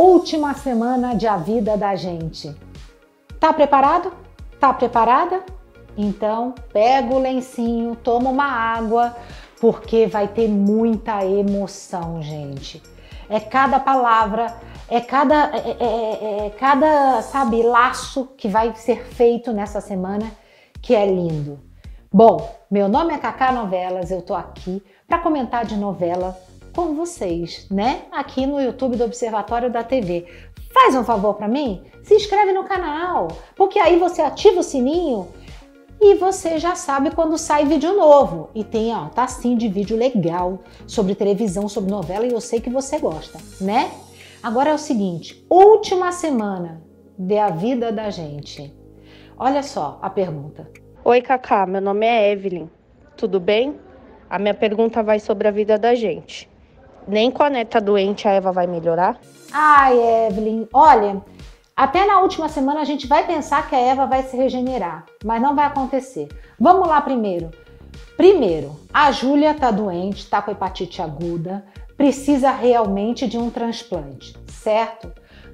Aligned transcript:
última 0.00 0.54
semana 0.54 1.14
de 1.14 1.26
A 1.26 1.36
Vida 1.36 1.76
da 1.76 1.94
Gente. 1.94 2.56
Tá 3.38 3.52
preparado? 3.52 4.10
Tá 4.58 4.72
preparada? 4.72 5.44
Então, 5.96 6.54
pega 6.72 7.14
o 7.14 7.18
lencinho, 7.18 7.94
toma 7.96 8.30
uma 8.30 8.46
água, 8.46 9.14
porque 9.60 10.06
vai 10.06 10.26
ter 10.26 10.48
muita 10.48 11.24
emoção, 11.24 12.22
gente. 12.22 12.82
É 13.28 13.38
cada 13.38 13.78
palavra, 13.78 14.54
é 14.88 15.00
cada, 15.00 15.50
é, 15.54 15.76
é, 15.78 15.84
é, 15.84 16.46
é 16.46 16.50
cada, 16.50 17.20
sabe, 17.20 17.62
laço 17.62 18.30
que 18.38 18.48
vai 18.48 18.74
ser 18.74 19.04
feito 19.04 19.52
nessa 19.52 19.82
semana 19.82 20.32
que 20.80 20.94
é 20.94 21.04
lindo. 21.04 21.60
Bom, 22.10 22.50
meu 22.70 22.88
nome 22.88 23.12
é 23.12 23.18
Cacá 23.18 23.52
Novelas, 23.52 24.10
eu 24.10 24.22
tô 24.22 24.34
aqui 24.34 24.82
para 25.06 25.18
comentar 25.18 25.66
de 25.66 25.76
novela 25.76 26.36
com 26.80 26.94
vocês, 26.94 27.66
né? 27.70 28.04
Aqui 28.10 28.46
no 28.46 28.58
YouTube 28.58 28.96
do 28.96 29.04
Observatório 29.04 29.70
da 29.70 29.84
TV. 29.84 30.26
Faz 30.72 30.94
um 30.94 31.04
favor 31.04 31.34
para 31.34 31.46
mim, 31.46 31.82
se 32.02 32.14
inscreve 32.14 32.52
no 32.52 32.64
canal, 32.64 33.28
porque 33.54 33.78
aí 33.78 33.98
você 33.98 34.22
ativa 34.22 34.60
o 34.60 34.62
sininho 34.62 35.28
e 36.00 36.14
você 36.14 36.58
já 36.58 36.74
sabe 36.74 37.10
quando 37.10 37.36
sai 37.36 37.66
vídeo 37.66 37.94
novo. 37.94 38.48
E 38.54 38.64
tem, 38.64 38.94
ó, 38.94 39.10
tá 39.10 39.24
assim 39.24 39.58
de 39.58 39.68
vídeo 39.68 39.94
legal 39.94 40.60
sobre 40.86 41.14
televisão, 41.14 41.68
sobre 41.68 41.90
novela 41.90 42.24
e 42.24 42.32
eu 42.32 42.40
sei 42.40 42.62
que 42.62 42.70
você 42.70 42.98
gosta, 42.98 43.38
né? 43.60 43.90
Agora 44.42 44.70
é 44.70 44.74
o 44.74 44.78
seguinte, 44.78 45.44
última 45.50 46.10
semana 46.12 46.82
de 47.18 47.36
a 47.36 47.50
vida 47.50 47.92
da 47.92 48.08
gente. 48.08 48.74
Olha 49.36 49.62
só 49.62 49.98
a 50.00 50.08
pergunta. 50.08 50.70
Oi, 51.04 51.20
Cacá, 51.20 51.66
meu 51.66 51.82
nome 51.82 52.06
é 52.06 52.32
Evelyn. 52.32 52.70
Tudo 53.18 53.38
bem? 53.38 53.78
A 54.30 54.38
minha 54.38 54.54
pergunta 54.54 55.02
vai 55.02 55.20
sobre 55.20 55.46
a 55.46 55.50
vida 55.50 55.78
da 55.78 55.94
gente. 55.94 56.49
Nem 57.10 57.30
com 57.30 57.42
a 57.42 57.50
neta 57.50 57.80
doente 57.80 58.28
a 58.28 58.30
Eva 58.30 58.52
vai 58.52 58.68
melhorar? 58.68 59.20
Ai, 59.52 59.98
Evelyn, 60.28 60.68
olha, 60.72 61.20
até 61.76 62.06
na 62.06 62.20
última 62.20 62.48
semana 62.48 62.80
a 62.80 62.84
gente 62.84 63.08
vai 63.08 63.26
pensar 63.26 63.68
que 63.68 63.74
a 63.74 63.80
Eva 63.80 64.06
vai 64.06 64.22
se 64.22 64.36
regenerar, 64.36 65.06
mas 65.24 65.42
não 65.42 65.56
vai 65.56 65.66
acontecer. 65.66 66.28
Vamos 66.58 66.86
lá 66.86 67.00
primeiro. 67.00 67.50
Primeiro, 68.16 68.78
a 68.94 69.10
Júlia 69.10 69.54
tá 69.54 69.72
doente, 69.72 70.28
tá 70.28 70.40
com 70.40 70.52
hepatite 70.52 71.02
aguda, 71.02 71.64
precisa 71.96 72.50
realmente 72.50 73.26
de 73.26 73.36
um 73.36 73.50
transplante, 73.50 74.36
certo? 74.46 75.10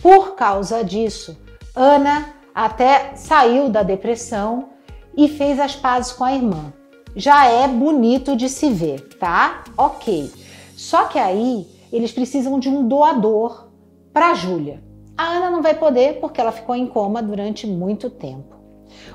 Por 0.00 0.36
causa 0.36 0.84
disso, 0.84 1.36
Ana 1.74 2.32
até 2.54 3.16
saiu 3.16 3.68
da 3.68 3.82
depressão 3.82 4.70
e 5.16 5.28
fez 5.28 5.58
as 5.58 5.74
pazes 5.74 6.12
com 6.12 6.22
a 6.22 6.32
irmã. 6.32 6.72
Já 7.16 7.46
é 7.46 7.66
bonito 7.66 8.36
de 8.36 8.48
se 8.48 8.70
ver, 8.70 9.00
tá? 9.18 9.64
Ok. 9.76 10.30
Só 10.80 11.04
que 11.04 11.18
aí 11.18 11.68
eles 11.92 12.10
precisam 12.10 12.58
de 12.58 12.70
um 12.70 12.88
doador 12.88 13.68
para 14.14 14.30
a 14.30 14.34
Júlia. 14.34 14.82
A 15.14 15.24
Ana 15.24 15.50
não 15.50 15.60
vai 15.60 15.74
poder 15.74 16.18
porque 16.20 16.40
ela 16.40 16.52
ficou 16.52 16.74
em 16.74 16.86
coma 16.86 17.22
durante 17.22 17.66
muito 17.66 18.08
tempo. 18.08 18.56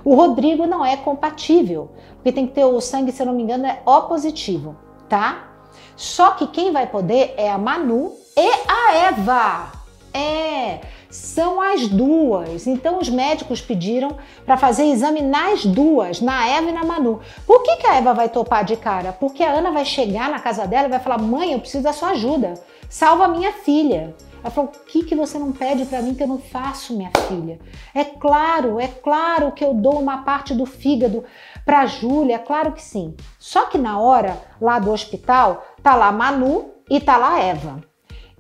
O 0.03 0.13
Rodrigo 0.13 0.67
não 0.67 0.85
é 0.85 0.95
compatível, 0.95 1.89
porque 2.13 2.31
tem 2.31 2.45
que 2.45 2.53
ter 2.53 2.66
o 2.66 2.80
sangue, 2.80 3.11
se 3.11 3.19
eu 3.19 3.25
não 3.25 3.33
me 3.33 3.41
engano, 3.41 3.66
é 3.66 3.81
O 3.83 4.03
positivo, 4.03 4.75
tá? 5.09 5.55
Só 5.95 6.31
que 6.33 6.45
quem 6.45 6.72
vai 6.72 6.85
poder 6.85 7.33
é 7.35 7.49
a 7.49 7.57
Manu 7.57 8.13
e 8.38 8.52
a 8.67 8.95
Eva. 9.07 9.72
É, 10.13 10.81
são 11.16 11.61
as 11.61 11.88
duas. 11.88 12.67
Então 12.67 12.99
os 12.99 13.09
médicos 13.09 13.61
pediram 13.61 14.17
para 14.45 14.58
fazer 14.58 14.85
exame 14.85 15.22
nas 15.22 15.66
duas, 15.66 16.22
na 16.22 16.47
Eva 16.47 16.69
e 16.69 16.73
na 16.73 16.83
Manu. 16.83 17.22
Por 17.45 17.63
que, 17.63 17.77
que 17.77 17.88
a 17.88 17.95
Eva 17.95 18.13
vai 18.13 18.30
topar 18.30 18.63
de 18.63 18.75
cara? 18.75 19.13
Porque 19.13 19.44
a 19.44 19.52
Ana 19.52 19.72
vai 19.72 19.85
chegar 19.85 20.30
na 20.30 20.39
casa 20.39 20.67
dela 20.67 20.88
e 20.88 20.91
vai 20.91 20.99
falar: 20.99 21.17
mãe, 21.17 21.53
eu 21.53 21.59
preciso 21.59 21.83
da 21.83 21.94
sua 21.94 22.09
ajuda. 22.09 22.53
Salva 22.89 23.28
minha 23.28 23.51
filha. 23.51 24.16
Ela 24.44 24.51
falou: 24.51 24.72
o 24.72 24.85
que, 24.85 25.03
que 25.03 25.16
você 25.16 25.39
não 25.39 25.51
pede 25.51 25.85
para 25.85 26.01
mim 26.01 26.13
que 26.13 26.22
eu 26.22 26.28
não 26.28 26.38
faço, 26.38 26.95
minha 26.95 27.12
filha? 27.28 27.59
É 27.94 28.03
claro, 28.03 28.79
é 28.79 28.88
claro 28.88 29.51
que 29.53 29.63
eu 29.63 29.73
dou 29.73 30.00
uma 30.00 30.23
parte 30.23 30.53
do 30.53 30.66
fígado 30.66 31.23
para 31.66 31.79
a 31.79 31.85
Júlia, 31.85 32.35
é 32.35 32.39
claro 32.39 32.73
que 32.73 32.81
sim. 32.81 33.16
Só 33.39 33.66
que 33.66 33.78
na 33.78 34.00
hora 34.00 34.38
lá 34.62 34.78
do 34.78 34.91
hospital, 34.91 35.66
tá 35.81 35.95
lá 35.95 36.12
Manu 36.12 36.72
e 36.89 37.00
tá 37.00 37.18
lá 37.18 37.39
Eva. 37.39 37.81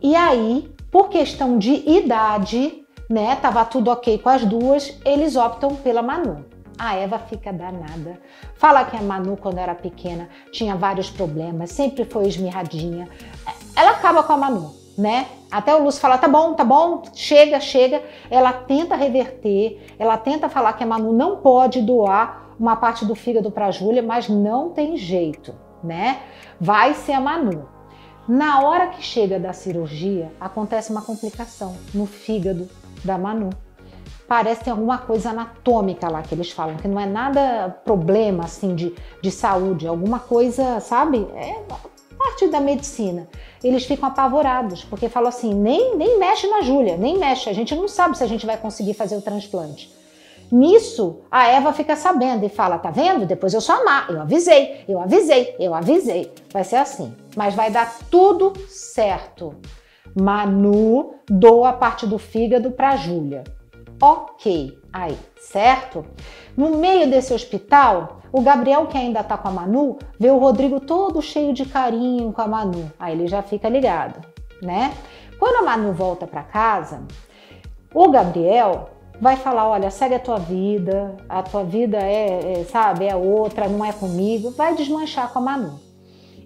E 0.01 0.15
aí, 0.15 0.74
por 0.95 1.09
questão 1.09 1.57
de 1.57 1.73
idade, 1.89 2.85
né, 3.09 3.35
tava 3.35 3.65
tudo 3.65 3.91
ok 3.91 4.17
com 4.17 4.29
as 4.29 4.45
duas, 4.45 4.97
eles 5.03 5.35
optam 5.35 5.75
pela 5.75 6.01
Manu. 6.01 6.45
A 6.79 6.95
Eva 6.95 7.19
fica 7.19 7.51
danada. 7.51 8.17
Fala 8.55 8.85
que 8.85 8.95
a 8.95 9.01
Manu, 9.01 9.35
quando 9.35 9.57
era 9.57 9.75
pequena, 9.75 10.29
tinha 10.53 10.73
vários 10.73 11.09
problemas, 11.09 11.71
sempre 11.71 12.05
foi 12.05 12.27
esmirradinha. 12.27 13.09
Ela 13.75 13.91
acaba 13.91 14.23
com 14.23 14.31
a 14.31 14.37
Manu 14.37 14.73
né? 14.97 15.27
Até 15.51 15.75
o 15.75 15.83
Lúcio 15.83 15.99
fala, 15.99 16.17
tá 16.17 16.29
bom, 16.29 16.53
tá 16.53 16.63
bom, 16.63 17.03
chega, 17.13 17.59
chega. 17.59 18.01
Ela 18.31 18.53
tenta 18.53 18.95
reverter, 18.95 19.93
ela 19.99 20.15
tenta 20.15 20.47
falar 20.47 20.71
que 20.71 20.83
a 20.85 20.87
Manu 20.87 21.11
não 21.11 21.41
pode 21.41 21.81
doar 21.81 22.55
uma 22.57 22.77
parte 22.77 23.03
do 23.03 23.15
fígado 23.15 23.51
para 23.51 23.65
a 23.65 23.71
Júlia, 23.71 24.01
mas 24.01 24.29
não 24.29 24.69
tem 24.69 24.95
jeito, 24.95 25.53
né? 25.83 26.21
Vai 26.57 26.93
ser 26.93 27.11
a 27.11 27.19
Manu. 27.19 27.74
Na 28.27 28.61
hora 28.61 28.87
que 28.87 29.03
chega 29.03 29.39
da 29.39 29.53
cirurgia, 29.53 30.31
acontece 30.39 30.91
uma 30.91 31.03
complicação 31.03 31.75
no 31.93 32.07
fígado 32.07 32.67
da 33.03 33.19
Manu. 33.19 33.51
Parece 34.27 34.59
que 34.59 34.65
tem 34.65 34.71
alguma 34.71 34.97
coisa 34.97 35.29
anatômica 35.29 36.09
lá 36.09 36.23
que 36.23 36.33
eles 36.33 36.49
falam, 36.49 36.77
que 36.77 36.87
não 36.87 36.99
é 36.99 37.05
nada 37.05 37.69
problema 37.85 38.45
assim 38.45 38.73
de, 38.73 38.95
de 39.21 39.29
saúde, 39.29 39.87
alguma 39.87 40.17
coisa, 40.17 40.79
sabe? 40.79 41.19
É 41.35 41.63
parte 42.17 42.47
da 42.47 42.59
medicina, 42.59 43.27
eles 43.63 43.85
ficam 43.85 44.09
apavorados, 44.09 44.83
porque 44.83 45.07
falam 45.07 45.29
assim: 45.29 45.53
nem, 45.53 45.95
nem 45.95 46.17
mexe 46.17 46.47
na 46.47 46.61
Júlia, 46.61 46.97
nem 46.97 47.19
mexe, 47.19 47.47
a 47.47 47.53
gente 47.53 47.75
não 47.75 47.87
sabe 47.87 48.17
se 48.17 48.23
a 48.23 48.27
gente 48.27 48.47
vai 48.47 48.57
conseguir 48.57 48.95
fazer 48.95 49.15
o 49.15 49.21
transplante. 49.21 49.93
Nisso, 50.51 51.21
a 51.29 51.47
Eva 51.47 51.73
fica 51.73 51.95
sabendo 51.95 52.45
e 52.45 52.49
fala: 52.49 52.77
tá 52.77 52.91
vendo? 52.91 53.25
Depois 53.25 53.53
eu 53.53 53.61
sou 53.61 53.75
amar, 53.75 54.09
eu 54.09 54.21
avisei, 54.21 54.83
eu 54.87 54.99
avisei, 54.99 55.55
eu 55.59 55.73
avisei. 55.73 56.31
Vai 56.51 56.63
ser 56.63 56.77
assim, 56.77 57.13
mas 57.35 57.55
vai 57.55 57.71
dar 57.71 57.97
tudo 58.09 58.53
certo. 58.67 59.55
Manu 60.19 61.15
doa 61.27 61.69
a 61.69 61.73
parte 61.73 62.07
do 62.07 62.17
fígado 62.17 62.71
para 62.71 62.95
Júlia. 62.95 63.43
Ok, 64.01 64.77
aí, 64.91 65.17
certo? 65.39 66.05
No 66.55 66.77
meio 66.77 67.09
desse 67.09 67.33
hospital, 67.33 68.21
o 68.31 68.41
Gabriel, 68.41 68.87
que 68.87 68.97
ainda 68.97 69.23
tá 69.23 69.37
com 69.37 69.47
a 69.47 69.51
Manu, 69.51 69.97
vê 70.19 70.29
o 70.29 70.37
Rodrigo 70.37 70.79
todo 70.79 71.21
cheio 71.21 71.53
de 71.53 71.65
carinho 71.65 72.31
com 72.31 72.41
a 72.41 72.47
Manu. 72.47 72.91
Aí 72.99 73.13
ele 73.13 73.27
já 73.27 73.41
fica 73.41 73.69
ligado, 73.69 74.19
né? 74.61 74.93
Quando 75.39 75.57
a 75.57 75.61
Manu 75.63 75.93
volta 75.93 76.27
para 76.27 76.43
casa, 76.43 77.03
o 77.93 78.09
Gabriel 78.09 78.89
vai 79.19 79.35
falar: 79.37 79.67
olha, 79.67 79.89
segue 79.89 80.15
a 80.15 80.19
tua 80.19 80.37
vida, 80.37 81.15
a 81.27 81.41
tua 81.43 81.63
vida 81.63 81.97
é, 81.97 82.59
é, 82.59 82.63
sabe, 82.65 83.05
é 83.05 83.15
outra, 83.15 83.67
não 83.67 83.83
é 83.83 83.91
comigo. 83.91 84.51
Vai 84.51 84.75
desmanchar 84.75 85.31
com 85.31 85.39
a 85.39 85.41
Manu. 85.41 85.79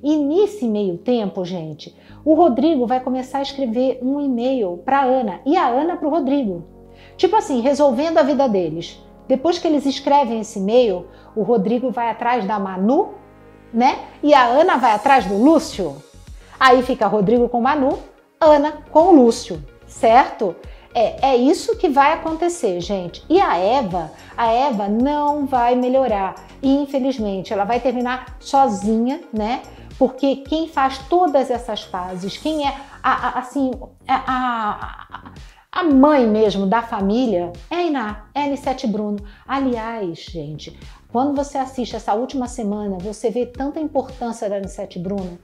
E 0.02 0.16
nesse 0.16 0.66
meio 0.66 0.98
tempo, 0.98 1.44
gente, 1.44 1.96
o 2.24 2.34
Rodrigo 2.34 2.88
vai 2.88 3.00
começar 3.00 3.40
a 3.40 3.44
escrever 3.44 4.00
um 4.02 4.20
e-mail 4.20 4.82
para 4.86 5.04
Ana 5.04 5.42
e 5.46 5.58
a 5.58 5.68
Ana 5.68 5.98
para 5.98 6.08
o 6.08 6.12
Rodrigo. 6.12 6.64
Tipo 7.18 7.36
assim, 7.36 7.60
resolvendo 7.60 8.18
a 8.18 8.24
vida 8.24 8.48
deles. 8.48 9.02
Depois 9.28 9.60
que 9.60 9.68
eles 9.68 9.86
escrevem 9.86 10.40
esse 10.40 10.58
e-mail, 10.58 11.06
o 11.36 11.44
Rodrigo 11.44 11.92
vai 11.92 12.10
atrás 12.10 12.46
da 12.46 12.58
Manu, 12.58 13.10
né? 13.74 14.00
E 14.24 14.34
a 14.34 14.46
Ana 14.46 14.78
vai 14.78 14.92
atrás 14.92 15.26
do 15.26 15.38
Lúcio. 15.38 15.98
Aí 16.60 16.82
fica 16.82 17.08
Rodrigo 17.08 17.48
com 17.48 17.62
Manu, 17.62 18.00
Ana 18.40 18.84
com 18.92 19.12
Lúcio, 19.12 19.64
certo? 19.86 20.56
É, 20.94 21.30
é 21.30 21.38
isso 21.38 21.78
que 21.78 21.88
vai 21.88 22.14
acontecer, 22.14 22.80
gente. 22.82 23.24
E 23.30 23.40
a 23.40 23.58
Eva, 23.58 24.12
a 24.36 24.48
Eva 24.48 24.88
não 24.88 25.46
vai 25.46 25.76
melhorar. 25.76 26.36
Infelizmente, 26.62 27.54
ela 27.54 27.64
vai 27.64 27.80
terminar 27.80 28.38
sozinha, 28.40 29.22
né? 29.32 29.62
Porque 29.98 30.38
quem 30.38 30.68
faz 30.68 30.98
todas 31.10 31.52
essas 31.52 31.84
fases, 31.84 32.38
quem 32.38 32.66
é 32.66 32.76
a, 33.04 33.28
a, 33.28 33.40
assim, 33.40 33.72
a, 34.08 35.34
a 35.72 35.84
mãe 35.84 36.26
mesmo 36.26 36.66
da 36.66 36.82
família 36.82 37.52
é 37.70 37.76
a 37.76 37.84
Iná, 37.84 38.26
é 38.34 38.42
a 38.42 38.46
Anissete 38.46 38.88
Bruno. 38.88 39.20
Aliás, 39.48 40.20
gente, 40.20 40.78
quando 41.12 41.36
você 41.36 41.58
assiste 41.58 41.96
essa 41.96 42.14
última 42.14 42.48
semana, 42.48 42.98
você 42.98 43.30
vê 43.30 43.46
tanta 43.46 43.80
importância 43.80 44.50
da 44.50 44.56
Anissete 44.56 44.98
Bruno. 44.98 45.38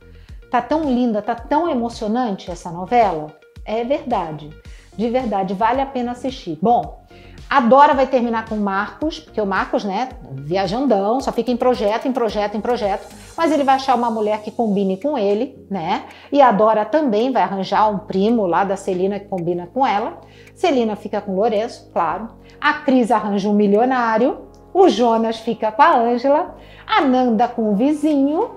Tá 0.49 0.61
tão 0.61 0.83
linda, 0.83 1.21
tá 1.21 1.35
tão 1.35 1.69
emocionante 1.69 2.49
essa 2.49 2.71
novela. 2.71 3.37
É 3.65 3.83
verdade, 3.83 4.49
de 4.97 5.09
verdade, 5.09 5.53
vale 5.53 5.81
a 5.81 5.85
pena 5.85 6.11
assistir. 6.11 6.57
Bom, 6.61 7.05
a 7.47 7.59
Dora 7.59 7.93
vai 7.93 8.07
terminar 8.07 8.49
com 8.49 8.55
o 8.55 8.59
Marcos, 8.59 9.19
porque 9.19 9.39
o 9.39 9.45
Marcos, 9.45 9.83
né, 9.83 10.09
viajandão, 10.31 11.21
só 11.21 11.31
fica 11.31 11.51
em 11.51 11.57
projeto, 11.57 12.07
em 12.07 12.11
projeto, 12.11 12.57
em 12.57 12.61
projeto, 12.61 13.07
mas 13.37 13.51
ele 13.51 13.63
vai 13.63 13.75
achar 13.75 13.95
uma 13.95 14.09
mulher 14.09 14.41
que 14.41 14.49
combine 14.49 14.97
com 14.97 15.17
ele, 15.17 15.55
né? 15.69 16.05
E 16.31 16.41
a 16.41 16.51
Dora 16.51 16.83
também 16.85 17.31
vai 17.31 17.43
arranjar 17.43 17.87
um 17.89 17.99
primo 17.99 18.47
lá 18.47 18.63
da 18.63 18.75
Celina 18.75 19.19
que 19.19 19.27
combina 19.27 19.69
com 19.71 19.85
ela. 19.85 20.19
Celina 20.55 20.95
fica 20.95 21.21
com 21.21 21.33
o 21.33 21.35
Lourenço, 21.35 21.89
claro. 21.93 22.29
A 22.59 22.73
Cris 22.73 23.11
arranja 23.11 23.47
um 23.47 23.53
milionário. 23.53 24.39
O 24.73 24.89
Jonas 24.89 25.37
fica 25.37 25.71
com 25.71 25.81
a 25.81 25.97
Ângela. 25.97 26.55
A 26.87 27.01
Nanda 27.01 27.47
com 27.47 27.71
o 27.71 27.75
vizinho. 27.75 28.51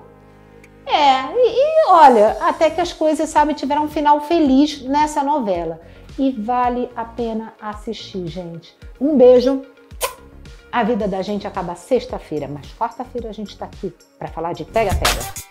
É, 0.85 1.31
e, 1.35 1.87
e 1.87 1.91
olha, 1.91 2.37
até 2.41 2.69
que 2.71 2.81
as 2.81 2.91
coisas, 2.91 3.29
sabe, 3.29 3.53
tiveram 3.53 3.83
um 3.83 3.87
final 3.87 4.21
feliz 4.21 4.81
nessa 4.81 5.21
novela. 5.21 5.79
E 6.19 6.31
vale 6.31 6.89
a 6.95 7.05
pena 7.05 7.53
assistir, 7.61 8.27
gente. 8.27 8.77
Um 8.99 9.17
beijo. 9.17 9.61
A 10.71 10.83
vida 10.83 11.07
da 11.07 11.21
gente 11.21 11.47
acaba 11.47 11.73
sexta-feira, 11.73 12.47
mas 12.47 12.67
quarta-feira 12.77 13.29
a 13.29 13.33
gente 13.33 13.49
está 13.49 13.65
aqui 13.65 13.91
para 14.19 14.27
falar 14.27 14.53
de 14.53 14.65
pega-pega. 14.65 15.48